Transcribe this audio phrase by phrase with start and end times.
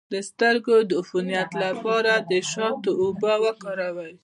[0.13, 4.13] د سترګو د عفونت لپاره د شاتو اوبه وکاروئ